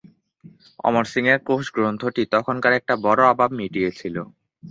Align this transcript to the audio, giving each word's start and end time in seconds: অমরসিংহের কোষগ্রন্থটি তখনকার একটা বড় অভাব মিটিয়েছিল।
অমরসিংহের 0.83 1.39
কোষগ্রন্থটি 1.47 2.23
তখনকার 2.33 2.73
একটা 2.79 2.93
বড় 3.05 3.21
অভাব 3.31 3.49
মিটিয়েছিল। 3.59 4.15